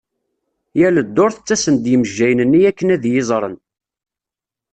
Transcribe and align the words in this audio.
Yal 0.79 0.97
ddurt 1.07 1.37
ttasen-d 1.39 1.85
yimejjayen-nni 1.91 2.59
akken 2.69 2.93
ad 2.95 3.03
iyi-iẓren. 3.05 3.55